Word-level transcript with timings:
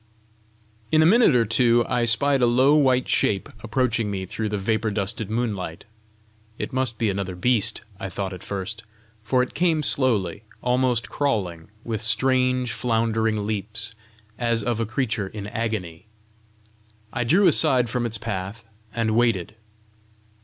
In 0.91 1.03
a 1.03 1.05
minute 1.05 1.35
or 1.35 1.45
two 1.45 1.85
I 1.87 2.05
spied 2.05 2.41
a 2.41 2.47
low 2.47 2.73
white 2.73 3.07
shape 3.07 3.49
approaching 3.61 4.09
me 4.09 4.25
through 4.25 4.49
the 4.49 4.57
vapour 4.57 4.89
dusted 4.89 5.29
moonlight. 5.29 5.85
It 6.57 6.73
must 6.73 6.97
be 6.97 7.11
another 7.11 7.35
beast, 7.35 7.81
I 7.99 8.09
thought 8.09 8.33
at 8.33 8.41
first, 8.41 8.81
for 9.21 9.43
it 9.43 9.53
came 9.53 9.83
slowly, 9.83 10.41
almost 10.63 11.07
crawling, 11.07 11.69
with 11.83 12.01
strange, 12.01 12.71
floundering 12.71 13.45
leaps, 13.45 13.93
as 14.39 14.63
of 14.63 14.79
a 14.79 14.87
creature 14.87 15.27
in 15.27 15.45
agony! 15.45 16.07
I 17.13 17.23
drew 17.23 17.45
aside 17.45 17.87
from 17.87 18.07
its 18.07 18.17
path, 18.17 18.63
and 18.95 19.11
waited. 19.11 19.55